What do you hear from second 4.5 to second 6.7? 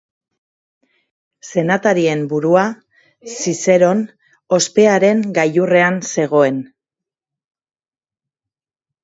ospearen gailurrean zegoen.